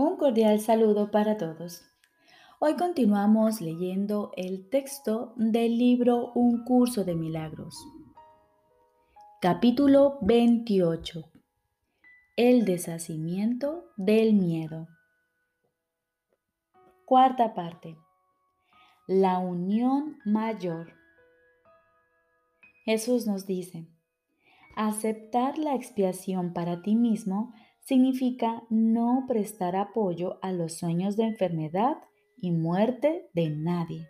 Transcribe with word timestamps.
Un 0.00 0.16
cordial 0.16 0.60
saludo 0.60 1.10
para 1.10 1.36
todos. 1.38 1.82
Hoy 2.60 2.76
continuamos 2.76 3.60
leyendo 3.60 4.30
el 4.36 4.70
texto 4.70 5.32
del 5.34 5.76
libro 5.76 6.30
Un 6.36 6.62
curso 6.62 7.02
de 7.02 7.16
milagros. 7.16 7.74
Capítulo 9.40 10.18
28. 10.20 11.28
El 12.36 12.64
deshacimiento 12.64 13.86
del 13.96 14.34
miedo. 14.34 14.86
Cuarta 17.04 17.52
parte. 17.54 17.96
La 19.08 19.40
unión 19.40 20.20
mayor. 20.24 20.92
Jesús 22.84 23.26
nos 23.26 23.46
dice, 23.46 23.88
aceptar 24.76 25.58
la 25.58 25.74
expiación 25.74 26.52
para 26.52 26.82
ti 26.82 26.94
mismo 26.94 27.52
significa 27.88 28.64
no 28.68 29.24
prestar 29.26 29.74
apoyo 29.74 30.38
a 30.42 30.52
los 30.52 30.74
sueños 30.74 31.16
de 31.16 31.22
enfermedad 31.22 31.96
y 32.36 32.50
muerte 32.50 33.30
de 33.32 33.48
nadie. 33.48 34.06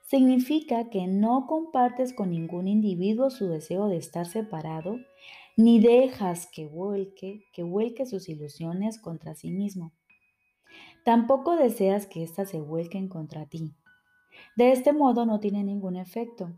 Significa 0.00 0.88
que 0.88 1.06
no 1.06 1.46
compartes 1.46 2.14
con 2.14 2.30
ningún 2.30 2.66
individuo 2.66 3.28
su 3.28 3.48
deseo 3.48 3.88
de 3.88 3.98
estar 3.98 4.24
separado, 4.24 4.96
ni 5.58 5.78
dejas 5.78 6.46
que 6.46 6.66
vuelque, 6.66 7.44
que 7.52 7.62
vuelque 7.62 8.06
sus 8.06 8.30
ilusiones 8.30 8.98
contra 8.98 9.34
sí 9.34 9.50
mismo. 9.50 9.92
Tampoco 11.04 11.56
deseas 11.56 12.06
que 12.06 12.22
éstas 12.22 12.48
se 12.48 12.62
vuelquen 12.62 13.08
contra 13.08 13.44
ti. 13.44 13.74
De 14.56 14.72
este 14.72 14.94
modo 14.94 15.26
no 15.26 15.38
tiene 15.38 15.64
ningún 15.64 15.96
efecto 15.96 16.56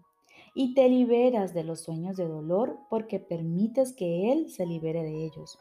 y 0.54 0.72
te 0.72 0.88
liberas 0.88 1.52
de 1.52 1.64
los 1.64 1.80
sueños 1.80 2.16
de 2.16 2.28
dolor 2.28 2.78
porque 2.90 3.18
permites 3.18 3.92
que 3.92 4.30
Él 4.30 4.50
se 4.50 4.66
libere 4.66 5.02
de 5.02 5.24
ellos. 5.24 5.58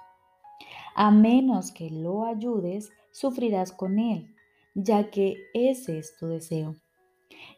A 0.95 1.11
menos 1.11 1.73
que 1.73 1.89
lo 1.89 2.25
ayudes, 2.25 2.89
sufrirás 3.11 3.73
con 3.73 3.99
él, 3.99 4.33
ya 4.75 5.11
que 5.11 5.35
ese 5.53 5.97
es 5.97 6.15
tu 6.17 6.27
deseo. 6.27 6.75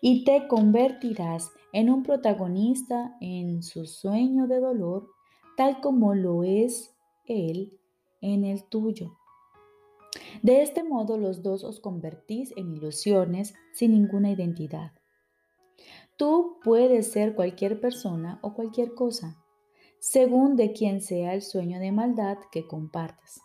Y 0.01 0.23
te 0.23 0.47
convertirás 0.47 1.51
en 1.71 1.91
un 1.91 2.01
protagonista 2.01 3.15
en 3.21 3.61
su 3.61 3.85
sueño 3.85 4.47
de 4.47 4.59
dolor, 4.59 5.07
tal 5.55 5.81
como 5.81 6.15
lo 6.15 6.43
es 6.43 6.95
él 7.25 7.79
en 8.21 8.43
el 8.43 8.63
tuyo. 8.63 9.17
De 10.41 10.63
este 10.63 10.83
modo 10.83 11.17
los 11.17 11.43
dos 11.43 11.63
os 11.63 11.79
convertís 11.79 12.53
en 12.57 12.75
ilusiones 12.75 13.53
sin 13.71 13.91
ninguna 13.91 14.31
identidad. 14.31 14.93
Tú 16.15 16.57
puedes 16.63 17.11
ser 17.11 17.35
cualquier 17.35 17.79
persona 17.79 18.39
o 18.41 18.55
cualquier 18.55 18.95
cosa, 18.95 19.37
según 19.99 20.55
de 20.55 20.73
quien 20.73 21.01
sea 21.01 21.33
el 21.33 21.41
sueño 21.41 21.79
de 21.79 21.91
maldad 21.91 22.37
que 22.51 22.67
compartas. 22.67 23.41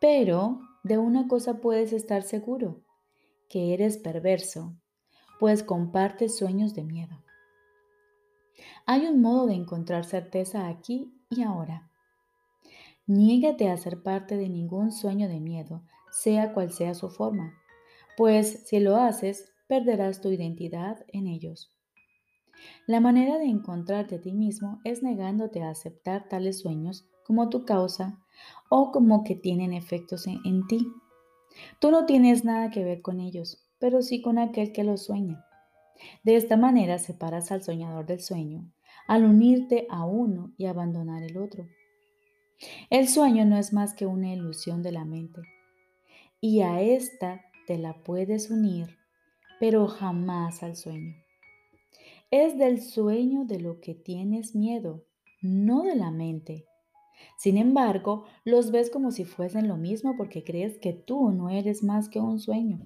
Pero 0.00 0.60
de 0.82 0.98
una 0.98 1.28
cosa 1.28 1.60
puedes 1.60 1.92
estar 1.92 2.22
seguro, 2.22 2.82
que 3.48 3.74
eres 3.74 3.96
perverso, 3.96 4.74
pues 5.40 5.62
compartes 5.62 6.36
sueños 6.36 6.74
de 6.74 6.84
miedo. 6.84 7.22
Hay 8.86 9.06
un 9.06 9.20
modo 9.20 9.46
de 9.46 9.54
encontrar 9.54 10.04
certeza 10.04 10.68
aquí 10.68 11.12
y 11.30 11.42
ahora. 11.42 11.90
Niégate 13.06 13.70
a 13.70 13.76
ser 13.76 14.02
parte 14.02 14.36
de 14.36 14.48
ningún 14.48 14.92
sueño 14.92 15.28
de 15.28 15.40
miedo, 15.40 15.82
sea 16.10 16.52
cual 16.52 16.72
sea 16.72 16.94
su 16.94 17.08
forma, 17.10 17.54
pues 18.16 18.64
si 18.66 18.80
lo 18.80 18.96
haces, 18.96 19.52
perderás 19.66 20.20
tu 20.20 20.28
identidad 20.30 21.04
en 21.08 21.26
ellos. 21.26 21.77
La 22.86 23.00
manera 23.00 23.38
de 23.38 23.46
encontrarte 23.46 24.16
a 24.16 24.20
ti 24.20 24.32
mismo 24.32 24.80
es 24.84 25.02
negándote 25.02 25.62
a 25.62 25.70
aceptar 25.70 26.28
tales 26.28 26.60
sueños 26.60 27.06
como 27.24 27.50
tu 27.50 27.64
causa 27.64 28.18
o 28.70 28.90
como 28.92 29.24
que 29.24 29.34
tienen 29.34 29.72
efectos 29.72 30.26
en, 30.26 30.66
ti. 30.66 30.90
Tú 31.80 31.90
no 31.90 32.06
tienes 32.06 32.44
nada 32.44 32.70
que 32.70 32.84
ver 32.84 33.02
con 33.02 33.20
ellos, 33.20 33.68
pero 33.78 34.00
sí 34.02 34.22
con 34.22 34.38
aquel 34.38 34.72
que 34.72 34.84
los 34.84 35.04
sueña. 35.04 35.44
De 36.24 36.36
esta 36.36 36.56
manera 36.56 36.98
separas 36.98 37.52
al 37.52 37.62
soñador 37.62 38.06
del 38.06 38.20
sueño, 38.20 38.72
al 39.06 39.24
unirte 39.24 39.86
a 39.90 40.04
uno 40.06 40.52
y 40.56 40.66
abandonar 40.66 41.22
el 41.22 41.36
otro. 41.36 41.66
El 42.90 43.08
sueño 43.08 43.44
no 43.44 43.56
es 43.56 43.72
más 43.72 43.94
que 43.94 44.06
una 44.06 44.32
ilusión 44.32 44.82
de 44.82 44.92
la 44.92 45.04
mente, 45.04 45.42
y 46.40 46.60
a 46.62 46.80
esta 46.80 47.42
te 47.66 47.78
la 47.78 48.02
puedes 48.02 48.50
unir, 48.50 48.96
pero 49.60 49.86
jamás 49.86 50.62
al 50.62 50.76
sueño. 50.76 51.14
Es 52.30 52.58
del 52.58 52.82
sueño 52.82 53.46
de 53.46 53.58
lo 53.58 53.80
que 53.80 53.94
tienes 53.94 54.54
miedo, 54.54 55.02
no 55.40 55.84
de 55.84 55.96
la 55.96 56.10
mente. 56.10 56.66
Sin 57.38 57.56
embargo, 57.56 58.24
los 58.44 58.70
ves 58.70 58.90
como 58.90 59.12
si 59.12 59.24
fuesen 59.24 59.66
lo 59.66 59.78
mismo 59.78 60.14
porque 60.14 60.44
crees 60.44 60.76
que 60.76 60.92
tú 60.92 61.30
no 61.30 61.48
eres 61.48 61.82
más 61.82 62.10
que 62.10 62.20
un 62.20 62.38
sueño. 62.38 62.80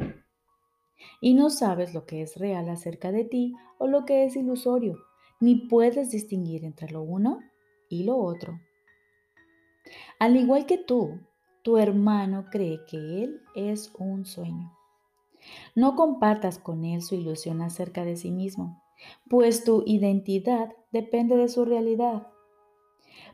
Y 1.21 1.35
no 1.35 1.51
sabes 1.51 1.93
lo 1.93 2.07
que 2.07 2.23
es 2.23 2.37
real 2.37 2.69
acerca 2.69 3.11
de 3.11 3.25
ti 3.25 3.57
o 3.79 3.89
lo 3.89 4.05
que 4.05 4.25
es 4.25 4.37
ilusorio, 4.37 4.97
ni 5.41 5.57
puedes 5.57 6.13
distinguir 6.13 6.65
entre 6.65 6.93
lo 6.93 7.03
uno 7.03 7.41
y 7.89 8.05
lo 8.05 8.19
otro. 8.19 8.61
Al 10.21 10.37
igual 10.37 10.67
que 10.67 10.79
tú, 10.79 11.19
tu 11.65 11.79
hermano 11.79 12.47
cree 12.49 12.79
que 12.87 13.25
él 13.25 13.41
es 13.57 13.93
un 13.99 14.25
sueño. 14.25 14.73
No 15.75 15.97
compartas 15.97 16.61
con 16.61 16.85
él 16.85 17.03
su 17.03 17.17
ilusión 17.17 17.61
acerca 17.61 18.05
de 18.05 18.17
sí 18.17 18.31
mismo 18.31 18.82
pues 19.29 19.65
tu 19.65 19.83
identidad 19.87 20.73
depende 20.91 21.37
de 21.37 21.49
su 21.49 21.65
realidad. 21.65 22.29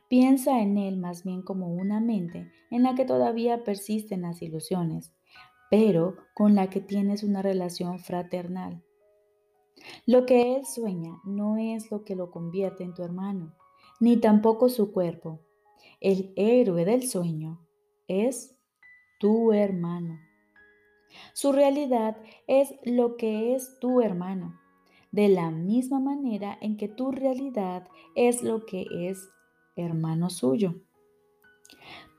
Piensa 0.08 0.60
en 0.60 0.78
él 0.78 0.96
más 0.96 1.24
bien 1.24 1.42
como 1.42 1.68
una 1.68 2.00
mente 2.00 2.50
en 2.70 2.82
la 2.82 2.94
que 2.94 3.04
todavía 3.04 3.64
persisten 3.64 4.22
las 4.22 4.40
ilusiones, 4.40 5.12
pero 5.70 6.16
con 6.34 6.54
la 6.54 6.70
que 6.70 6.80
tienes 6.80 7.22
una 7.22 7.42
relación 7.42 7.98
fraternal. 7.98 8.82
Lo 10.06 10.24
que 10.24 10.56
él 10.56 10.66
sueña 10.66 11.20
no 11.24 11.56
es 11.56 11.90
lo 11.90 12.04
que 12.04 12.16
lo 12.16 12.30
convierte 12.30 12.84
en 12.84 12.94
tu 12.94 13.02
hermano, 13.02 13.54
ni 14.00 14.16
tampoco 14.16 14.68
su 14.68 14.92
cuerpo. 14.92 15.40
El 16.00 16.32
héroe 16.36 16.84
del 16.84 17.06
sueño 17.06 17.60
es 18.06 18.56
tu 19.20 19.52
hermano. 19.52 20.18
Su 21.34 21.52
realidad 21.52 22.16
es 22.46 22.74
lo 22.84 23.16
que 23.16 23.54
es 23.54 23.78
tu 23.78 24.00
hermano 24.00 24.58
de 25.18 25.28
la 25.28 25.50
misma 25.50 25.98
manera 25.98 26.56
en 26.60 26.76
que 26.76 26.86
tu 26.86 27.10
realidad 27.10 27.88
es 28.14 28.44
lo 28.44 28.64
que 28.66 28.86
es 28.92 29.28
hermano 29.74 30.30
suyo. 30.30 30.76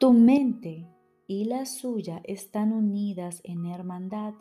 Tu 0.01 0.11
mente 0.11 0.85
y 1.25 1.45
la 1.45 1.65
suya 1.65 2.19
están 2.25 2.73
unidas 2.73 3.39
en 3.45 3.65
hermandad. 3.67 4.33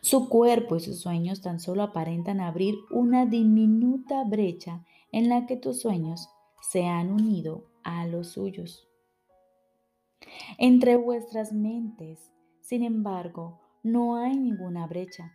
Su 0.00 0.28
cuerpo 0.28 0.76
y 0.76 0.80
sus 0.80 1.00
sueños 1.00 1.40
tan 1.40 1.58
solo 1.58 1.82
aparentan 1.82 2.38
abrir 2.38 2.76
una 2.92 3.26
diminuta 3.26 4.22
brecha 4.22 4.86
en 5.10 5.28
la 5.28 5.46
que 5.46 5.56
tus 5.56 5.80
sueños 5.80 6.28
se 6.60 6.86
han 6.86 7.10
unido 7.10 7.64
a 7.82 8.06
los 8.06 8.28
suyos. 8.28 8.86
Entre 10.56 10.94
vuestras 10.94 11.52
mentes, 11.52 12.30
sin 12.60 12.84
embargo, 12.84 13.58
no 13.82 14.18
hay 14.18 14.36
ninguna 14.36 14.86
brecha. 14.86 15.32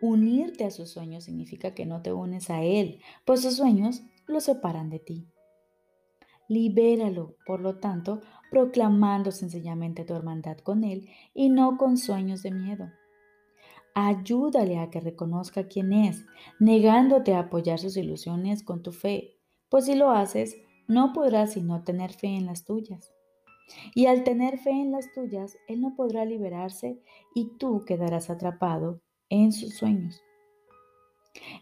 Unirte 0.00 0.64
a 0.64 0.70
sus 0.70 0.90
sueños 0.90 1.24
significa 1.24 1.74
que 1.74 1.86
no 1.86 2.02
te 2.02 2.12
unes 2.12 2.50
a 2.50 2.62
Él, 2.62 3.00
pues 3.24 3.42
sus 3.42 3.56
sueños 3.56 4.02
lo 4.26 4.40
separan 4.40 4.90
de 4.90 4.98
ti. 4.98 5.28
Libéralo, 6.48 7.36
por 7.46 7.60
lo 7.60 7.78
tanto, 7.78 8.20
proclamando 8.50 9.32
sencillamente 9.32 10.04
tu 10.04 10.14
hermandad 10.14 10.58
con 10.58 10.84
Él 10.84 11.08
y 11.34 11.48
no 11.48 11.76
con 11.76 11.96
sueños 11.96 12.42
de 12.42 12.52
miedo. 12.52 12.90
Ayúdale 13.94 14.78
a 14.78 14.90
que 14.90 15.00
reconozca 15.00 15.66
quién 15.66 15.92
es, 15.92 16.24
negándote 16.60 17.34
a 17.34 17.40
apoyar 17.40 17.78
sus 17.78 17.96
ilusiones 17.96 18.62
con 18.62 18.82
tu 18.82 18.92
fe, 18.92 19.38
pues 19.70 19.86
si 19.86 19.94
lo 19.94 20.10
haces, 20.10 20.56
no 20.86 21.12
podrás 21.12 21.54
sino 21.54 21.82
tener 21.82 22.12
fe 22.12 22.28
en 22.28 22.46
las 22.46 22.64
tuyas. 22.64 23.12
Y 23.94 24.06
al 24.06 24.22
tener 24.22 24.58
fe 24.58 24.70
en 24.70 24.92
las 24.92 25.12
tuyas, 25.12 25.56
Él 25.66 25.80
no 25.80 25.96
podrá 25.96 26.24
liberarse 26.24 27.00
y 27.34 27.56
tú 27.58 27.84
quedarás 27.84 28.30
atrapado 28.30 29.00
en 29.28 29.52
sus 29.52 29.74
sueños. 29.74 30.22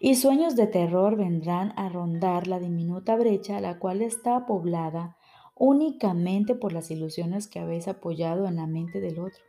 Y 0.01 0.15
sueños 0.15 0.57
de 0.57 0.67
terror 0.67 1.17
vendrán 1.17 1.73
a 1.77 1.89
rondar 1.89 2.47
la 2.47 2.59
diminuta 2.59 3.17
brecha 3.17 3.61
la 3.61 3.79
cual 3.79 4.03
está 4.03 4.47
poblada 4.47 5.17
únicamente 5.57 6.55
por 6.55 6.73
las 6.73 6.91
ilusiones 6.91 7.49
que 7.49 7.61
habéis 7.61 7.89
apoyado 7.89 8.47
en 8.47 8.57
la 8.57 8.67
mente 8.67 9.01
del 9.01 9.19
otro. 9.19 9.43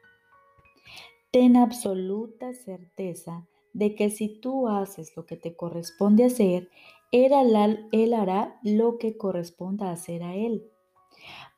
Ten 1.31 1.57
absoluta 1.57 2.53
certeza 2.53 3.47
de 3.73 3.95
que 3.95 4.09
si 4.09 4.39
tú 4.39 4.67
haces 4.67 5.15
lo 5.17 5.25
que 5.25 5.35
te 5.35 5.55
corresponde 5.55 6.25
hacer, 6.25 6.69
él 7.11 7.33
hará 8.13 8.59
lo 8.63 8.97
que 8.97 9.17
corresponda 9.17 9.91
hacer 9.91 10.23
a 10.23 10.35
él, 10.35 10.63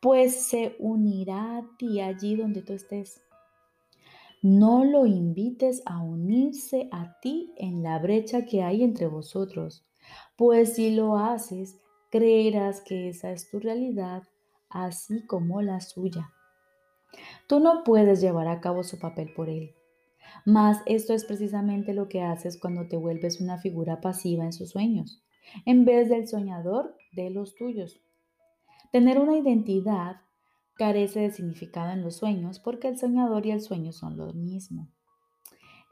pues 0.01 0.35
se 0.47 0.75
unirá 0.79 1.57
a 1.57 1.77
ti 1.77 1.99
allí 2.01 2.35
donde 2.35 2.61
tú 2.61 2.73
estés. 2.73 3.21
No 4.49 4.85
lo 4.85 5.05
invites 5.05 5.83
a 5.85 6.01
unirse 6.01 6.87
a 6.93 7.19
ti 7.19 7.51
en 7.57 7.83
la 7.83 7.99
brecha 7.99 8.45
que 8.45 8.63
hay 8.63 8.81
entre 8.81 9.07
vosotros, 9.07 9.85
pues 10.37 10.75
si 10.75 10.95
lo 10.95 11.17
haces, 11.17 11.81
creerás 12.11 12.79
que 12.79 13.09
esa 13.09 13.33
es 13.33 13.49
tu 13.49 13.59
realidad, 13.59 14.23
así 14.69 15.25
como 15.25 15.61
la 15.61 15.81
suya. 15.81 16.31
Tú 17.49 17.59
no 17.59 17.83
puedes 17.83 18.21
llevar 18.21 18.47
a 18.47 18.61
cabo 18.61 18.83
su 18.83 18.97
papel 18.99 19.33
por 19.33 19.49
él. 19.49 19.75
Mas 20.45 20.81
esto 20.85 21.13
es 21.13 21.25
precisamente 21.25 21.93
lo 21.93 22.07
que 22.07 22.21
haces 22.21 22.57
cuando 22.57 22.87
te 22.87 22.95
vuelves 22.95 23.41
una 23.41 23.57
figura 23.57 23.99
pasiva 23.99 24.45
en 24.45 24.53
sus 24.53 24.69
sueños, 24.69 25.21
en 25.65 25.83
vez 25.83 26.07
del 26.07 26.25
soñador 26.25 26.95
de 27.11 27.31
los 27.31 27.53
tuyos. 27.55 27.99
Tener 28.93 29.19
una 29.19 29.35
identidad 29.35 30.21
carece 30.77 31.21
de 31.21 31.31
significado 31.31 31.91
en 31.91 32.03
los 32.03 32.17
sueños 32.17 32.59
porque 32.59 32.87
el 32.87 32.97
soñador 32.97 33.45
y 33.45 33.51
el 33.51 33.61
sueño 33.61 33.91
son 33.91 34.17
lo 34.17 34.33
mismo. 34.33 34.87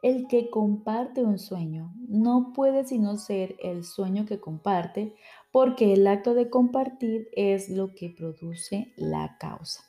El 0.01 0.27
que 0.27 0.49
comparte 0.49 1.23
un 1.23 1.39
sueño 1.39 1.93
no 2.07 2.53
puede 2.53 2.85
sino 2.85 3.17
ser 3.17 3.55
el 3.63 3.83
sueño 3.83 4.25
que 4.25 4.39
comparte 4.39 5.15
porque 5.51 5.93
el 5.93 6.05
acto 6.05 6.33
de 6.33 6.49
compartir 6.49 7.27
es 7.35 7.69
lo 7.69 7.95
que 7.95 8.09
produce 8.09 8.93
la 8.97 9.37
causa. 9.39 9.83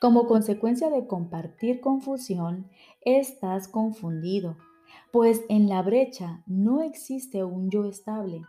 Como 0.00 0.26
consecuencia 0.26 0.90
de 0.90 1.06
compartir 1.06 1.80
confusión, 1.80 2.70
estás 3.00 3.68
confundido, 3.68 4.56
pues 5.12 5.42
en 5.48 5.68
la 5.68 5.82
brecha 5.82 6.42
no 6.46 6.82
existe 6.82 7.42
un 7.44 7.70
yo 7.70 7.84
estable. 7.84 8.42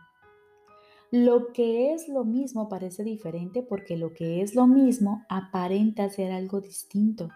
Lo 1.10 1.52
que 1.52 1.94
es 1.94 2.08
lo 2.08 2.24
mismo 2.24 2.68
parece 2.68 3.02
diferente 3.02 3.62
porque 3.62 3.96
lo 3.96 4.12
que 4.12 4.42
es 4.42 4.54
lo 4.54 4.66
mismo 4.66 5.24
aparenta 5.30 6.10
ser 6.10 6.32
algo 6.32 6.60
distinto. 6.60 7.30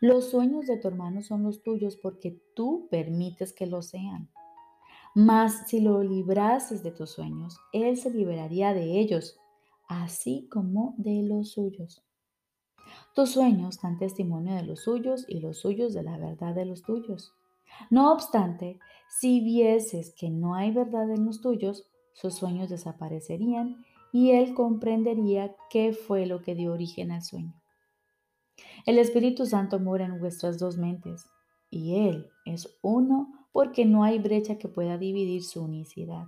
Los 0.00 0.30
sueños 0.30 0.66
de 0.66 0.78
tu 0.78 0.88
hermano 0.88 1.20
son 1.22 1.42
los 1.42 1.62
tuyos 1.62 1.96
porque 1.96 2.40
tú 2.54 2.86
permites 2.90 3.52
que 3.52 3.66
lo 3.66 3.82
sean. 3.82 4.30
Mas 5.14 5.66
si 5.66 5.80
lo 5.80 6.02
librases 6.02 6.82
de 6.82 6.92
tus 6.92 7.10
sueños, 7.10 7.58
Él 7.72 7.96
se 7.96 8.10
liberaría 8.10 8.72
de 8.72 9.00
ellos, 9.00 9.36
así 9.88 10.46
como 10.50 10.94
de 10.98 11.22
los 11.22 11.52
suyos. 11.52 12.04
Tus 13.14 13.30
sueños 13.30 13.80
dan 13.80 13.98
testimonio 13.98 14.54
de 14.54 14.62
los 14.62 14.80
suyos 14.84 15.24
y 15.26 15.40
los 15.40 15.58
suyos 15.58 15.92
de 15.94 16.02
la 16.02 16.18
verdad 16.18 16.54
de 16.54 16.66
los 16.66 16.82
tuyos. 16.82 17.34
No 17.90 18.12
obstante, 18.12 18.78
si 19.08 19.40
vieses 19.40 20.14
que 20.14 20.30
no 20.30 20.54
hay 20.54 20.70
verdad 20.70 21.10
en 21.10 21.24
los 21.24 21.40
tuyos, 21.40 21.88
sus 22.16 22.34
sueños 22.34 22.70
desaparecerían 22.70 23.84
y 24.10 24.30
él 24.30 24.54
comprendería 24.54 25.54
qué 25.68 25.92
fue 25.92 26.24
lo 26.24 26.40
que 26.40 26.54
dio 26.54 26.72
origen 26.72 27.12
al 27.12 27.22
sueño. 27.22 27.52
El 28.86 28.98
Espíritu 28.98 29.44
Santo 29.44 29.78
mora 29.78 30.06
en 30.06 30.18
vuestras 30.18 30.58
dos 30.58 30.78
mentes 30.78 31.26
y 31.68 32.08
Él 32.08 32.30
es 32.46 32.78
uno 32.80 33.32
porque 33.52 33.84
no 33.84 34.02
hay 34.02 34.18
brecha 34.18 34.56
que 34.56 34.68
pueda 34.68 34.96
dividir 34.96 35.44
su 35.44 35.62
unicidad. 35.62 36.24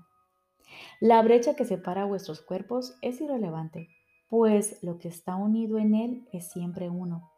La 1.00 1.22
brecha 1.22 1.56
que 1.56 1.64
separa 1.64 2.04
vuestros 2.04 2.42
cuerpos 2.42 2.98
es 3.00 3.20
irrelevante, 3.22 3.88
pues 4.28 4.82
lo 4.82 4.98
que 4.98 5.08
está 5.08 5.36
unido 5.36 5.78
en 5.78 5.94
Él 5.94 6.28
es 6.32 6.50
siempre 6.50 6.90
uno. 6.90 7.30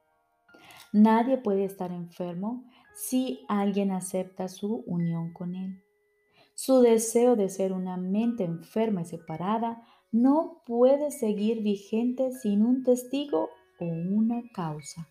Nadie 0.93 1.39
puede 1.39 1.65
estar 1.65 1.93
enfermo 1.93 2.65
si 2.95 3.45
alguien 3.49 3.93
acepta 3.93 4.49
su 4.49 4.83
unión 4.87 5.33
con 5.33 5.55
Él. 5.55 5.81
Su 6.63 6.81
deseo 6.83 7.37
de 7.37 7.49
ser 7.49 7.73
una 7.73 7.97
mente 7.97 8.45
enferma 8.45 9.01
y 9.01 9.05
separada 9.07 9.83
no 10.13 10.61
puede 10.67 11.11
seguir 11.11 11.63
vigente 11.63 12.33
sin 12.33 12.67
un 12.67 12.83
testigo 12.83 13.49
o 13.81 13.87
una 13.87 14.43
causa. 14.53 15.09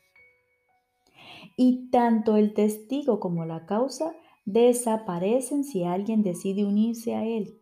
Y 1.57 1.89
tanto 1.89 2.37
el 2.37 2.53
testigo 2.53 3.19
como 3.19 3.45
la 3.45 3.65
causa 3.65 4.13
desaparecen 4.45 5.63
si 5.63 5.83
alguien 5.85 6.21
decide 6.21 6.65
unirse 6.65 7.15
a 7.15 7.25
él. 7.25 7.59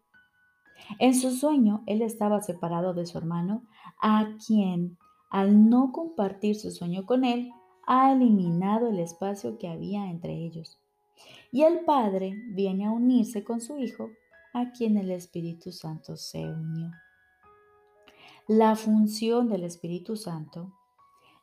En 0.99 1.15
su 1.15 1.31
sueño, 1.31 1.83
él 1.85 2.01
estaba 2.01 2.41
separado 2.41 2.93
de 2.93 3.05
su 3.05 3.17
hermano, 3.17 3.63
a 4.01 4.35
quien, 4.45 4.97
al 5.29 5.69
no 5.69 5.93
compartir 5.93 6.57
su 6.57 6.71
sueño 6.71 7.05
con 7.05 7.23
él, 7.23 7.51
ha 7.85 8.11
eliminado 8.11 8.89
el 8.89 8.99
espacio 8.99 9.57
que 9.57 9.69
había 9.69 10.09
entre 10.09 10.33
ellos. 10.33 10.77
Y 11.57 11.63
el 11.63 11.85
Padre 11.85 12.35
viene 12.49 12.85
a 12.85 12.91
unirse 12.91 13.43
con 13.43 13.61
su 13.61 13.79
Hijo, 13.79 14.11
a 14.53 14.69
quien 14.73 14.95
el 14.95 15.09
Espíritu 15.09 15.71
Santo 15.71 16.15
se 16.15 16.37
unió. 16.37 16.91
La 18.47 18.75
función 18.75 19.49
del 19.49 19.63
Espíritu 19.63 20.17
Santo 20.17 20.71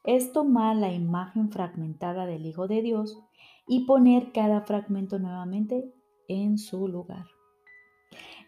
es 0.04 0.32
tomar 0.32 0.76
la 0.76 0.92
imagen 0.92 1.50
fragmentada 1.50 2.26
del 2.26 2.46
Hijo 2.46 2.68
de 2.68 2.80
Dios 2.80 3.18
y 3.66 3.86
poner 3.86 4.30
cada 4.30 4.60
fragmento 4.60 5.18
nuevamente 5.18 5.92
en 6.28 6.58
su 6.58 6.86
lugar. 6.86 7.26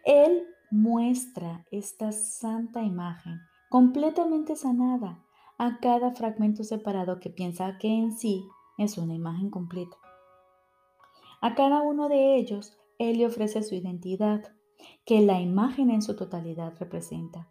Él 0.04 0.44
muestra 0.70 1.66
esta 1.72 2.12
santa 2.12 2.84
imagen 2.84 3.40
completamente 3.70 4.54
sanada 4.54 5.20
a 5.58 5.80
cada 5.80 6.12
fragmento 6.12 6.62
separado 6.62 7.18
que 7.18 7.30
piensa 7.30 7.76
que 7.78 7.88
en 7.88 8.16
sí 8.16 8.46
es 8.78 8.98
una 8.98 9.14
imagen 9.14 9.50
completa. 9.50 9.96
A 11.40 11.54
cada 11.54 11.82
uno 11.82 12.08
de 12.08 12.36
ellos, 12.36 12.76
Él 12.98 13.18
le 13.18 13.26
ofrece 13.26 13.62
su 13.62 13.74
identidad, 13.74 14.42
que 15.04 15.20
la 15.20 15.40
imagen 15.40 15.90
en 15.90 16.02
su 16.02 16.16
totalidad 16.16 16.74
representa 16.78 17.48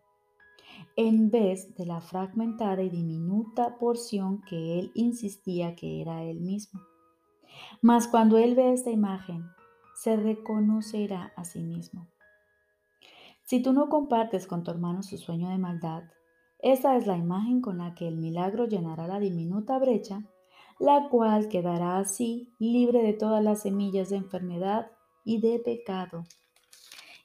en 0.96 1.30
vez 1.30 1.76
de 1.76 1.86
la 1.86 2.02
fragmentada 2.02 2.82
y 2.82 2.90
diminuta 2.90 3.78
porción 3.78 4.42
que 4.42 4.80
él 4.80 4.92
insistía 4.96 5.76
que 5.76 6.02
era 6.02 6.24
él 6.24 6.40
mismo. 6.42 6.82
Mas 7.82 8.08
cuando 8.08 8.38
él 8.38 8.56
ve 8.56 8.74
esta 8.74 8.92
imagen, 8.92 9.46
se 9.96 10.16
reconocerá 10.16 11.34
a 11.36 11.46
sí 11.46 11.60
mismo. 11.60 12.08
Si 13.44 13.62
tú 13.62 13.74
no 13.74 13.90
compartes 13.90 14.48
con 14.48 14.64
tu 14.64 14.72
hermano 14.72 15.04
su 15.04 15.18
sueño 15.18 15.50
de 15.50 15.58
maldad, 15.58 16.04
esa 16.60 16.96
es 16.98 17.06
la 17.06 17.18
imagen 17.18 17.62
con 17.62 17.78
la 17.78 17.94
que 17.94 18.08
el 18.08 18.18
milagro 18.18 18.66
llenará 18.66 19.08
la 19.08 19.20
diminuta 19.20 19.78
brecha, 19.78 20.24
la 20.80 21.10
cual 21.10 21.48
quedará 21.48 22.00
así 22.00 22.50
libre 22.60 23.02
de 23.02 23.14
todas 23.14 23.44
las 23.44 23.62
semillas 23.62 24.10
de 24.10 24.18
enfermedad 24.18 24.92
y 25.24 25.40
de 25.40 25.60
pecado. 25.60 26.24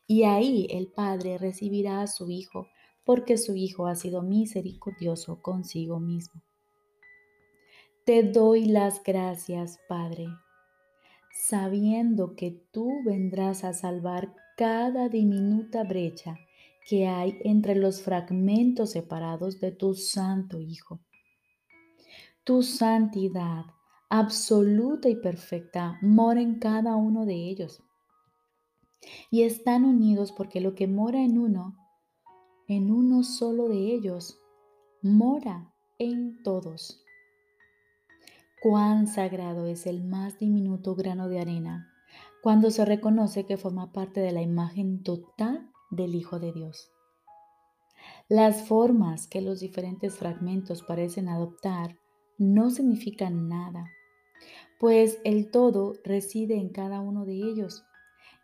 Y 0.06 0.24
ahí 0.24 0.66
el 0.70 0.88
Padre 0.88 1.38
recibirá 1.38 2.02
a 2.02 2.06
su 2.06 2.30
Hijo 2.30 2.68
porque 3.04 3.38
su 3.38 3.56
Hijo 3.56 3.86
ha 3.86 3.94
sido 3.94 4.22
misericordioso 4.22 5.40
consigo 5.42 6.00
mismo. 6.00 6.42
Te 8.04 8.22
doy 8.22 8.64
las 8.64 9.02
gracias, 9.02 9.78
Padre, 9.88 10.26
sabiendo 11.32 12.34
que 12.34 12.50
tú 12.72 13.02
vendrás 13.04 13.62
a 13.62 13.72
salvar 13.72 14.34
cada 14.56 15.08
diminuta 15.08 15.84
brecha 15.84 16.38
que 16.88 17.06
hay 17.06 17.38
entre 17.44 17.76
los 17.76 18.02
fragmentos 18.02 18.90
separados 18.90 19.60
de 19.60 19.70
tu 19.70 19.94
Santo 19.94 20.60
Hijo. 20.60 21.00
Tu 22.50 22.64
santidad 22.64 23.66
absoluta 24.08 25.08
y 25.08 25.14
perfecta 25.14 26.00
mora 26.02 26.40
en 26.40 26.58
cada 26.58 26.96
uno 26.96 27.24
de 27.24 27.48
ellos. 27.48 27.80
Y 29.30 29.44
están 29.44 29.84
unidos 29.84 30.32
porque 30.32 30.60
lo 30.60 30.74
que 30.74 30.88
mora 30.88 31.22
en 31.22 31.38
uno 31.38 31.76
en 32.66 32.90
uno 32.90 33.22
solo 33.22 33.68
de 33.68 33.94
ellos, 33.94 34.40
mora 35.00 35.72
en 36.00 36.42
todos. 36.42 37.04
Cuán 38.60 39.06
sagrado 39.06 39.66
es 39.66 39.86
el 39.86 40.02
más 40.02 40.40
diminuto 40.40 40.96
grano 40.96 41.28
de 41.28 41.38
arena 41.38 41.88
cuando 42.42 42.72
se 42.72 42.84
reconoce 42.84 43.46
que 43.46 43.58
forma 43.58 43.92
parte 43.92 44.18
de 44.18 44.32
la 44.32 44.42
imagen 44.42 45.04
total 45.04 45.70
del 45.92 46.16
Hijo 46.16 46.40
de 46.40 46.52
Dios. 46.52 46.90
Las 48.28 48.66
formas 48.66 49.28
que 49.28 49.40
los 49.40 49.60
diferentes 49.60 50.16
fragmentos 50.16 50.82
parecen 50.82 51.28
adoptar 51.28 51.99
no 52.40 52.70
significan 52.70 53.50
nada, 53.50 53.92
pues 54.78 55.18
el 55.24 55.50
todo 55.50 55.92
reside 56.04 56.56
en 56.56 56.70
cada 56.70 57.00
uno 57.00 57.26
de 57.26 57.34
ellos 57.34 57.84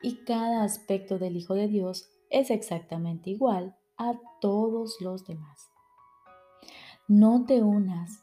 y 0.02 0.24
cada 0.26 0.64
aspecto 0.64 1.18
del 1.18 1.34
Hijo 1.34 1.54
de 1.54 1.66
Dios 1.66 2.10
es 2.28 2.50
exactamente 2.50 3.30
igual 3.30 3.74
a 3.96 4.20
todos 4.42 4.98
los 5.00 5.24
demás. 5.26 5.70
No 7.08 7.46
te 7.46 7.62
unas 7.62 8.22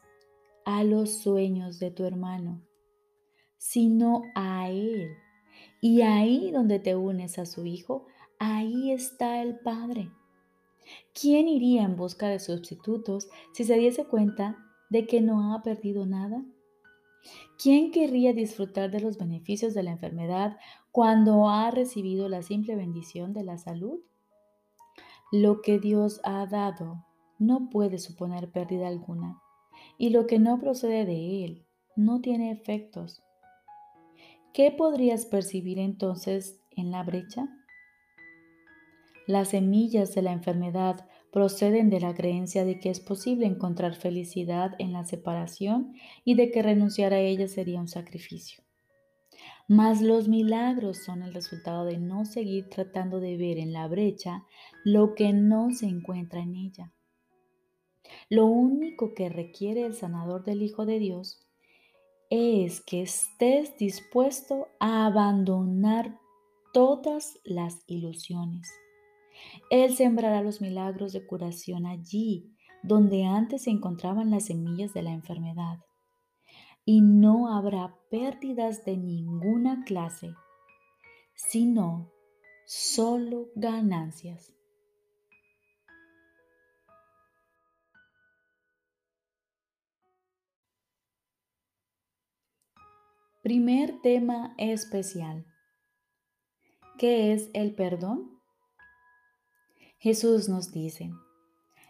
a 0.64 0.84
los 0.84 1.18
sueños 1.18 1.80
de 1.80 1.90
tu 1.90 2.04
hermano, 2.04 2.62
sino 3.56 4.22
a 4.36 4.70
Él. 4.70 5.08
Y 5.80 6.02
ahí 6.02 6.52
donde 6.52 6.78
te 6.78 6.94
unes 6.94 7.40
a 7.40 7.46
su 7.46 7.66
Hijo, 7.66 8.06
ahí 8.38 8.92
está 8.92 9.42
el 9.42 9.58
Padre. 9.58 10.12
¿Quién 11.20 11.48
iría 11.48 11.82
en 11.82 11.96
busca 11.96 12.28
de 12.28 12.38
sustitutos 12.38 13.28
si 13.54 13.64
se 13.64 13.74
diese 13.74 14.04
cuenta 14.04 14.64
de 14.94 15.08
que 15.08 15.20
no 15.20 15.52
ha 15.52 15.62
perdido 15.64 16.06
nada? 16.06 16.44
¿Quién 17.60 17.90
querría 17.90 18.32
disfrutar 18.32 18.92
de 18.92 19.00
los 19.00 19.18
beneficios 19.18 19.74
de 19.74 19.82
la 19.82 19.90
enfermedad 19.90 20.56
cuando 20.92 21.48
ha 21.48 21.68
recibido 21.72 22.28
la 22.28 22.42
simple 22.42 22.76
bendición 22.76 23.32
de 23.32 23.42
la 23.42 23.58
salud? 23.58 23.98
Lo 25.32 25.62
que 25.62 25.80
Dios 25.80 26.20
ha 26.22 26.46
dado 26.46 27.04
no 27.40 27.70
puede 27.70 27.98
suponer 27.98 28.52
pérdida 28.52 28.86
alguna, 28.86 29.42
y 29.98 30.10
lo 30.10 30.28
que 30.28 30.38
no 30.38 30.60
procede 30.60 31.04
de 31.04 31.44
Él 31.44 31.66
no 31.96 32.20
tiene 32.20 32.52
efectos. 32.52 33.24
¿Qué 34.52 34.70
podrías 34.70 35.26
percibir 35.26 35.80
entonces 35.80 36.60
en 36.70 36.92
la 36.92 37.02
brecha? 37.02 37.48
Las 39.26 39.48
semillas 39.48 40.14
de 40.14 40.22
la 40.22 40.30
enfermedad 40.30 41.08
proceden 41.34 41.90
de 41.90 41.98
la 41.98 42.14
creencia 42.14 42.64
de 42.64 42.78
que 42.78 42.90
es 42.90 43.00
posible 43.00 43.44
encontrar 43.46 43.96
felicidad 43.96 44.76
en 44.78 44.92
la 44.92 45.04
separación 45.04 45.92
y 46.24 46.36
de 46.36 46.52
que 46.52 46.62
renunciar 46.62 47.12
a 47.12 47.18
ella 47.18 47.48
sería 47.48 47.80
un 47.80 47.88
sacrificio. 47.88 48.62
Mas 49.66 50.00
los 50.00 50.28
milagros 50.28 50.98
son 50.98 51.24
el 51.24 51.34
resultado 51.34 51.86
de 51.86 51.98
no 51.98 52.24
seguir 52.24 52.68
tratando 52.68 53.18
de 53.18 53.36
ver 53.36 53.58
en 53.58 53.72
la 53.72 53.88
brecha 53.88 54.44
lo 54.84 55.16
que 55.16 55.32
no 55.32 55.72
se 55.72 55.86
encuentra 55.86 56.38
en 56.38 56.54
ella. 56.54 56.92
Lo 58.30 58.46
único 58.46 59.12
que 59.12 59.28
requiere 59.28 59.84
el 59.84 59.94
sanador 59.94 60.44
del 60.44 60.62
Hijo 60.62 60.86
de 60.86 61.00
Dios 61.00 61.44
es 62.30 62.80
que 62.80 63.02
estés 63.02 63.76
dispuesto 63.76 64.68
a 64.78 65.06
abandonar 65.06 66.16
todas 66.72 67.40
las 67.42 67.82
ilusiones. 67.88 68.83
Él 69.70 69.94
sembrará 69.94 70.42
los 70.42 70.60
milagros 70.60 71.12
de 71.12 71.26
curación 71.26 71.86
allí 71.86 72.54
donde 72.84 73.24
antes 73.24 73.62
se 73.62 73.70
encontraban 73.70 74.30
las 74.30 74.46
semillas 74.46 74.92
de 74.92 75.02
la 75.02 75.12
enfermedad. 75.12 75.78
Y 76.84 77.00
no 77.00 77.56
habrá 77.56 77.96
pérdidas 78.10 78.84
de 78.84 78.98
ninguna 78.98 79.84
clase, 79.84 80.34
sino 81.34 82.12
solo 82.66 83.48
ganancias. 83.54 84.54
Primer 93.42 94.00
tema 94.02 94.54
especial. 94.58 95.46
¿Qué 96.98 97.32
es 97.32 97.50
el 97.54 97.74
perdón? 97.74 98.33
Jesús 100.04 100.50
nos 100.50 100.70
dice, 100.70 101.14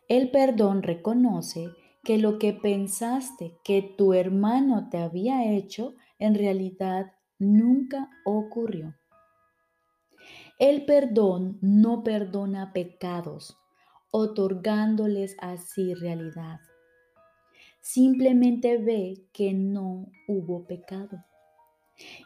el 0.09 0.31
perdón 0.31 0.85
reconoce 0.85 1.71
que 2.05 2.17
lo 2.17 2.39
que 2.39 2.53
pensaste 2.53 3.59
que 3.65 3.83
tu 3.83 4.15
hermano 4.15 4.89
te 4.89 4.99
había 4.99 5.53
hecho 5.53 5.97
en 6.21 6.37
realidad 6.37 7.11
nunca 7.41 8.09
ocurrió. 8.25 8.95
El 10.61 10.85
perdón 10.85 11.59
no 11.61 12.05
perdona 12.05 12.73
pecados, 12.73 13.57
otorgándoles 14.13 15.35
así 15.41 15.93
realidad. 15.95 16.61
Simplemente 17.81 18.79
ve 18.79 19.27
que 19.33 19.55
no 19.55 20.07
hubo 20.29 20.69
pecado. 20.69 21.25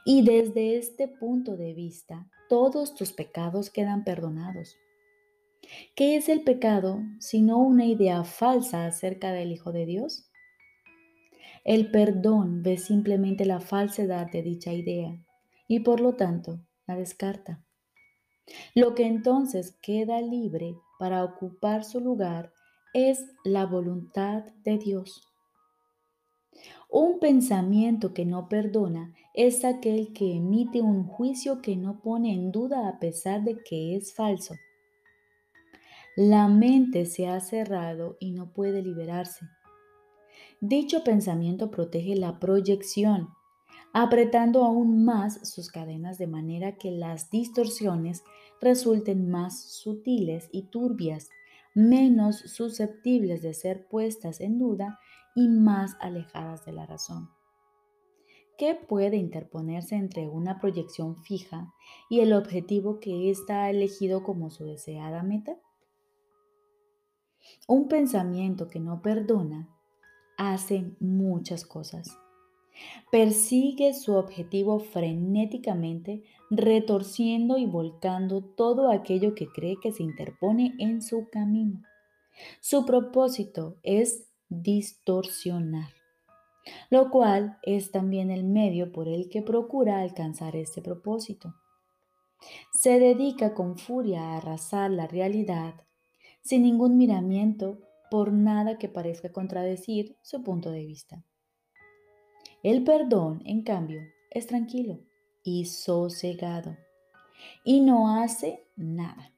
Y 0.04 0.22
desde 0.22 0.76
este 0.76 1.08
punto 1.08 1.56
de 1.56 1.72
vista, 1.72 2.28
todos 2.50 2.94
tus 2.94 3.14
pecados 3.14 3.70
quedan 3.70 4.04
perdonados. 4.04 4.76
¿Qué 5.94 6.16
es 6.16 6.28
el 6.28 6.42
pecado 6.42 7.02
sino 7.18 7.58
una 7.58 7.84
idea 7.84 8.24
falsa 8.24 8.86
acerca 8.86 9.32
del 9.32 9.52
Hijo 9.52 9.72
de 9.72 9.86
Dios? 9.86 10.30
El 11.64 11.90
perdón 11.90 12.62
ve 12.62 12.78
simplemente 12.78 13.44
la 13.44 13.60
falsedad 13.60 14.30
de 14.30 14.42
dicha 14.42 14.72
idea 14.72 15.22
y 15.66 15.80
por 15.80 16.00
lo 16.00 16.14
tanto 16.14 16.60
la 16.86 16.96
descarta. 16.96 17.62
Lo 18.74 18.94
que 18.94 19.06
entonces 19.06 19.76
queda 19.82 20.20
libre 20.20 20.74
para 20.98 21.24
ocupar 21.24 21.84
su 21.84 22.00
lugar 22.00 22.52
es 22.94 23.24
la 23.44 23.66
voluntad 23.66 24.44
de 24.64 24.78
Dios. 24.78 25.20
Un 26.88 27.20
pensamiento 27.20 28.14
que 28.14 28.24
no 28.24 28.48
perdona 28.48 29.14
es 29.34 29.64
aquel 29.64 30.14
que 30.14 30.36
emite 30.36 30.80
un 30.80 31.04
juicio 31.04 31.60
que 31.60 31.76
no 31.76 32.00
pone 32.00 32.32
en 32.32 32.50
duda 32.50 32.88
a 32.88 32.98
pesar 32.98 33.44
de 33.44 33.62
que 33.62 33.94
es 33.94 34.14
falso. 34.14 34.54
La 36.20 36.48
mente 36.48 37.06
se 37.06 37.28
ha 37.28 37.38
cerrado 37.38 38.16
y 38.18 38.32
no 38.32 38.52
puede 38.52 38.82
liberarse. 38.82 39.46
Dicho 40.60 41.04
pensamiento 41.04 41.70
protege 41.70 42.16
la 42.16 42.40
proyección, 42.40 43.28
apretando 43.92 44.64
aún 44.64 45.04
más 45.04 45.48
sus 45.48 45.70
cadenas 45.70 46.18
de 46.18 46.26
manera 46.26 46.76
que 46.76 46.90
las 46.90 47.30
distorsiones 47.30 48.24
resulten 48.60 49.30
más 49.30 49.62
sutiles 49.62 50.48
y 50.50 50.62
turbias, 50.62 51.28
menos 51.72 52.38
susceptibles 52.38 53.40
de 53.42 53.54
ser 53.54 53.86
puestas 53.86 54.40
en 54.40 54.58
duda 54.58 54.98
y 55.36 55.46
más 55.46 55.96
alejadas 56.00 56.64
de 56.64 56.72
la 56.72 56.84
razón. 56.84 57.30
¿Qué 58.58 58.74
puede 58.74 59.18
interponerse 59.18 59.94
entre 59.94 60.26
una 60.26 60.58
proyección 60.58 61.14
fija 61.22 61.72
y 62.10 62.18
el 62.22 62.32
objetivo 62.32 62.98
que 62.98 63.30
ésta 63.30 63.62
ha 63.62 63.70
elegido 63.70 64.24
como 64.24 64.50
su 64.50 64.64
deseada 64.64 65.22
meta? 65.22 65.56
Un 67.66 67.88
pensamiento 67.88 68.68
que 68.68 68.80
no 68.80 69.02
perdona 69.02 69.68
hace 70.36 70.92
muchas 71.00 71.64
cosas. 71.64 72.18
Persigue 73.10 73.92
su 73.94 74.14
objetivo 74.14 74.78
frenéticamente, 74.78 76.22
retorciendo 76.50 77.58
y 77.58 77.66
volcando 77.66 78.42
todo 78.42 78.90
aquello 78.90 79.34
que 79.34 79.48
cree 79.48 79.76
que 79.82 79.92
se 79.92 80.02
interpone 80.02 80.74
en 80.78 81.02
su 81.02 81.28
camino. 81.30 81.82
Su 82.60 82.86
propósito 82.86 83.76
es 83.82 84.28
distorsionar, 84.48 85.90
lo 86.90 87.10
cual 87.10 87.58
es 87.62 87.90
también 87.90 88.30
el 88.30 88.44
medio 88.44 88.92
por 88.92 89.08
el 89.08 89.28
que 89.28 89.42
procura 89.42 90.00
alcanzar 90.00 90.54
este 90.54 90.80
propósito. 90.80 91.54
Se 92.72 93.00
dedica 93.00 93.54
con 93.54 93.76
furia 93.76 94.22
a 94.22 94.36
arrasar 94.36 94.90
la 94.92 95.08
realidad 95.08 95.74
sin 96.42 96.62
ningún 96.62 96.96
miramiento 96.96 97.80
por 98.10 98.32
nada 98.32 98.78
que 98.78 98.88
parezca 98.88 99.32
contradecir 99.32 100.16
su 100.22 100.42
punto 100.42 100.70
de 100.70 100.84
vista. 100.84 101.24
El 102.62 102.84
perdón, 102.84 103.42
en 103.44 103.62
cambio, 103.62 104.00
es 104.30 104.46
tranquilo 104.46 105.00
y 105.44 105.66
sosegado 105.66 106.76
y 107.64 107.80
no 107.80 108.20
hace 108.20 108.66
nada. 108.76 109.32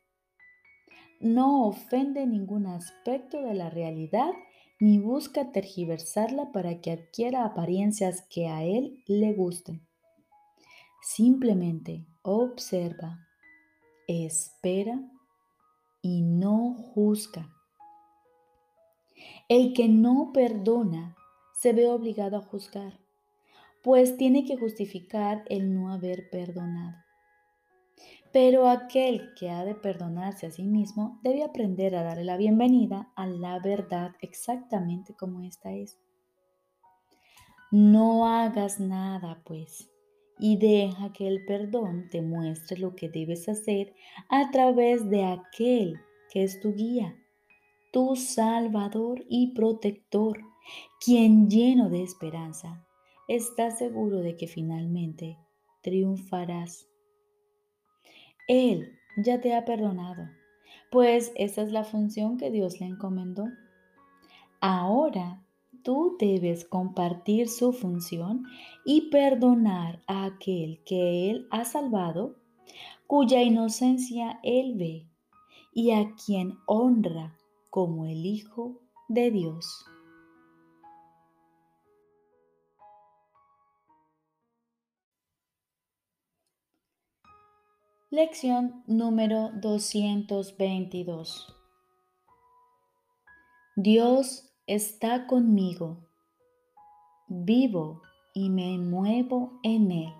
No 1.21 1.67
ofende 1.67 2.27
ningún 2.27 2.67
aspecto 2.67 3.43
de 3.43 3.55
la 3.55 3.69
realidad 3.69 4.33
ni 4.81 4.99
busca 4.99 5.53
tergiversarla 5.53 6.53
para 6.53 6.81
que 6.81 6.93
adquiera 6.93 7.45
apariencias 7.45 8.27
que 8.31 8.49
a 8.49 8.65
él 8.65 9.03
le 9.07 9.35
gusten. 9.35 9.87
Simplemente 11.03 12.07
observa, 12.23 13.19
espera 14.07 15.03
y 16.03 16.23
no 16.23 16.75
juzga. 16.75 17.49
El 19.49 19.73
que 19.73 19.89
no 19.89 20.31
perdona 20.33 21.17
se 21.53 21.73
ve 21.73 21.89
obligado 21.89 22.37
a 22.37 22.43
juzgar, 22.43 22.99
pues 23.83 24.17
tiene 24.17 24.45
que 24.45 24.57
justificar 24.57 25.45
el 25.49 25.75
no 25.75 25.93
haber 25.93 26.31
perdonado. 26.31 26.97
Pero 28.33 28.69
aquel 28.69 29.35
que 29.35 29.51
ha 29.51 29.65
de 29.65 29.75
perdonarse 29.75 30.47
a 30.47 30.51
sí 30.51 30.63
mismo 30.63 31.19
debe 31.23 31.43
aprender 31.43 31.97
a 31.97 32.05
darle 32.05 32.25
la 32.25 32.37
bienvenida 32.37 33.11
a 33.17 33.27
la 33.27 33.59
verdad 33.59 34.13
exactamente 34.21 35.15
como 35.15 35.43
ésta 35.43 35.73
es. 35.73 35.99
No 37.73 38.27
hagas 38.27 38.79
nada, 38.79 39.43
pues, 39.45 39.90
y 40.41 40.57
deja 40.57 41.13
que 41.13 41.29
el 41.29 41.45
perdón 41.45 42.09
te 42.11 42.23
muestre 42.23 42.79
lo 42.79 42.97
que 42.97 43.09
debes 43.09 43.49
hacer 43.49 43.95
a 44.29 44.51
través 44.51 45.09
de 45.11 45.25
aquel 45.25 46.01
que 46.33 46.43
es 46.43 46.61
tu 46.61 46.75
guía, 46.75 47.17
tu 47.93 48.17
salvador 48.17 49.25
y 49.29 49.53
protector, 49.55 50.41
quien 51.05 51.49
lleno 51.51 51.91
de 51.91 52.03
esperanza 52.03 52.87
está 53.29 53.71
seguro 53.71 54.21
de 54.21 54.37
que 54.37 54.47
finalmente 54.47 55.37
triunfarás 55.83 56.87
él 58.51 58.99
ya 59.17 59.41
te 59.41 59.55
ha 59.55 59.65
perdonado, 59.65 60.29
pues 60.91 61.31
esa 61.37 61.63
es 61.63 61.71
la 61.71 61.85
función 61.85 62.37
que 62.37 62.51
Dios 62.51 62.81
le 62.81 62.87
encomendó. 62.87 63.45
Ahora 64.61 65.41
tú 65.83 66.17
debes 66.19 66.65
compartir 66.65 67.49
su 67.49 67.73
función 67.73 68.45
y 68.85 69.11
perdonar 69.11 70.03
a 70.07 70.25
aquel 70.25 70.83
que 70.85 71.31
Él 71.31 71.47
ha 71.51 71.65
salvado, 71.65 72.37
cuya 73.07 73.43
inocencia 73.43 74.41
Él 74.43 74.75
ve 74.77 75.07
y 75.73 75.93
a 75.93 76.15
quien 76.15 76.59
honra 76.67 77.37
como 77.71 78.07
el 78.07 78.27
Hijo 78.27 78.81
de 79.09 79.31
Dios. 79.31 79.85
Lección 88.13 88.83
número 88.89 89.51
222. 89.61 91.55
Dios 93.77 94.50
está 94.71 95.27
conmigo. 95.27 95.99
Vivo 97.27 98.03
y 98.33 98.51
me 98.51 98.79
muevo 98.79 99.59
en 99.65 99.91
Él. 99.91 100.15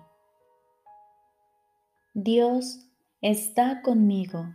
Dios 2.13 2.85
está 3.21 3.81
conmigo. 3.81 4.53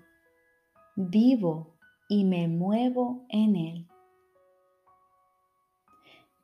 Vivo 0.96 1.78
y 2.10 2.24
me 2.24 2.46
muevo 2.46 3.24
en 3.30 3.56
Él. 3.56 3.88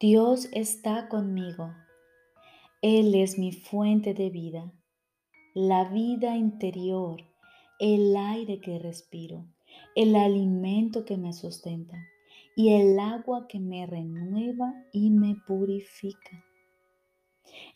Dios 0.00 0.48
está 0.52 1.10
conmigo. 1.10 1.74
Él 2.80 3.14
es 3.14 3.38
mi 3.38 3.52
fuente 3.52 4.14
de 4.14 4.30
vida, 4.30 4.72
la 5.52 5.84
vida 5.90 6.36
interior, 6.36 7.20
el 7.78 8.16
aire 8.16 8.62
que 8.62 8.78
respiro, 8.78 9.44
el 9.94 10.16
alimento 10.16 11.04
que 11.04 11.18
me 11.18 11.34
sustenta 11.34 11.98
y 12.56 12.74
el 12.74 12.98
agua 12.98 13.46
que 13.48 13.60
me 13.60 13.86
renueva 13.86 14.74
y 14.92 15.10
me 15.10 15.36
purifica. 15.46 16.44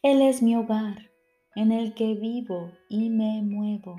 Él 0.03 0.23
es 0.23 0.43
mi 0.43 0.57
hogar 0.57 1.11
en 1.55 1.73
el 1.73 1.95
que 1.95 2.15
vivo 2.15 2.73
y 2.89 3.11
me 3.11 3.43
muevo. 3.43 3.97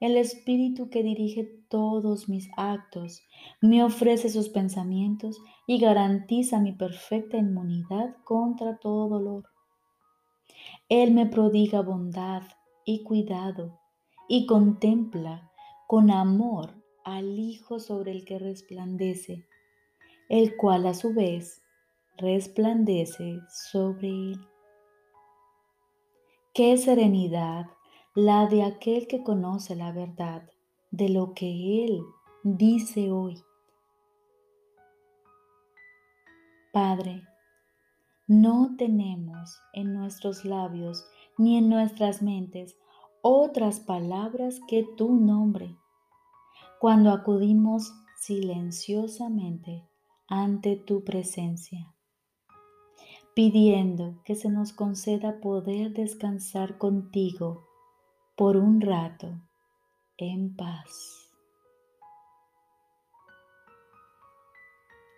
El 0.00 0.16
Espíritu 0.16 0.90
que 0.90 1.02
dirige 1.02 1.44
todos 1.68 2.28
mis 2.28 2.50
actos 2.56 3.22
me 3.60 3.84
ofrece 3.84 4.30
sus 4.30 4.48
pensamientos 4.48 5.38
y 5.66 5.78
garantiza 5.78 6.58
mi 6.58 6.72
perfecta 6.72 7.36
inmunidad 7.36 8.16
contra 8.24 8.78
todo 8.78 9.08
dolor. 9.08 9.44
Él 10.88 11.12
me 11.12 11.26
prodiga 11.26 11.82
bondad 11.82 12.42
y 12.84 13.04
cuidado 13.04 13.78
y 14.28 14.46
contempla 14.46 15.52
con 15.86 16.10
amor 16.10 16.81
al 17.04 17.38
Hijo 17.38 17.78
sobre 17.78 18.12
el 18.12 18.24
que 18.24 18.38
resplandece, 18.38 19.46
el 20.28 20.56
cual 20.56 20.86
a 20.86 20.94
su 20.94 21.14
vez 21.14 21.62
resplandece 22.16 23.40
sobre 23.48 24.08
él. 24.08 24.48
Qué 26.54 26.76
serenidad 26.76 27.66
la 28.14 28.46
de 28.46 28.62
aquel 28.62 29.06
que 29.06 29.22
conoce 29.22 29.74
la 29.74 29.90
verdad 29.90 30.42
de 30.90 31.08
lo 31.08 31.32
que 31.32 31.86
Él 31.86 32.02
dice 32.42 33.10
hoy. 33.10 33.42
Padre, 36.72 37.22
no 38.26 38.76
tenemos 38.76 39.58
en 39.72 39.94
nuestros 39.94 40.44
labios 40.44 41.06
ni 41.38 41.56
en 41.56 41.70
nuestras 41.70 42.20
mentes 42.20 42.76
otras 43.22 43.80
palabras 43.80 44.60
que 44.68 44.84
tu 44.96 45.14
nombre. 45.14 45.74
Cuando 46.82 47.12
acudimos 47.12 47.94
silenciosamente 48.16 49.88
ante 50.26 50.74
tu 50.74 51.04
presencia, 51.04 51.94
pidiendo 53.36 54.20
que 54.24 54.34
se 54.34 54.50
nos 54.50 54.72
conceda 54.72 55.38
poder 55.38 55.92
descansar 55.92 56.78
contigo 56.78 57.68
por 58.34 58.56
un 58.56 58.80
rato 58.80 59.28
en 60.16 60.56
paz. 60.56 61.30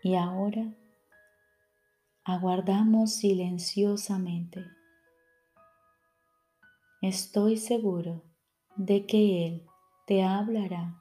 Y 0.03 0.17
ahora 0.17 0.77
aguardamos 2.25 3.15
silenciosamente. 3.15 4.67
Estoy 7.01 7.57
seguro 7.57 8.23
de 8.77 9.07
que 9.07 9.47
Él 9.47 9.67
te 10.07 10.23
hablará 10.23 11.01